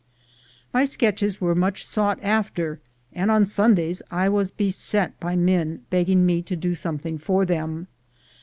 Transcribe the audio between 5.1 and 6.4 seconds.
by men begging